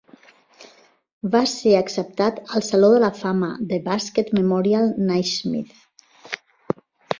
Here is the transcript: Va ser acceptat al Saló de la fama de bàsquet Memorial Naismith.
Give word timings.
Va 1.35 1.41
ser 1.51 1.73
acceptat 1.79 2.39
al 2.57 2.65
Saló 2.69 2.89
de 2.95 3.03
la 3.05 3.11
fama 3.19 3.51
de 3.73 3.81
bàsquet 3.91 4.35
Memorial 4.41 4.91
Naismith. 5.13 6.83